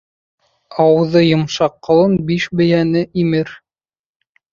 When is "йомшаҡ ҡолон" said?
1.25-2.15